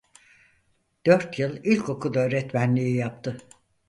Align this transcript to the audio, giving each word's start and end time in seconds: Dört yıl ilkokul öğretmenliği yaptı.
Dört 1.05 1.39
yıl 1.39 1.57
ilkokul 1.63 2.15
öğretmenliği 2.15 2.95
yaptı. 2.95 3.37